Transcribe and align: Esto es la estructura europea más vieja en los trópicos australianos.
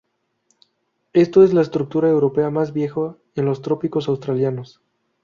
Esto 1.13 1.43
es 1.43 1.53
la 1.53 1.61
estructura 1.61 2.09
europea 2.09 2.49
más 2.49 2.73
vieja 2.73 3.17
en 3.35 3.45
los 3.45 3.61
trópicos 3.61 4.07
australianos. 4.09 4.81